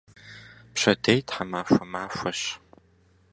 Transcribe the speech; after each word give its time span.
Пщэдей 0.73 1.19
тхьэмахуэ 1.27 1.83
махуэщ. 1.91 2.41